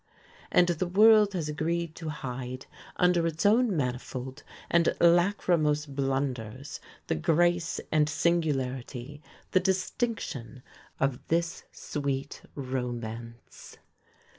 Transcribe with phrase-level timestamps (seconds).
[0.51, 2.65] And the world has agreed to hide
[2.95, 10.63] under its own manifold and lachrymose blunders the grace and singularity the distinction
[10.99, 13.77] of this sweet romance.